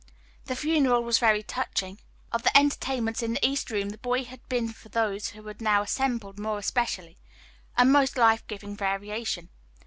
[0.45, 1.99] "The funeral was very touching.
[2.31, 5.83] Of the entertainments in the East Room the boy had been for those who now
[5.83, 7.19] assembled more especially
[7.77, 9.49] a most life giving variation.